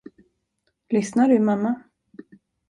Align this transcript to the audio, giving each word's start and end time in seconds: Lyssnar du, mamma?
Lyssnar 0.91 1.27
du, 1.29 1.39
mamma? 1.39 1.75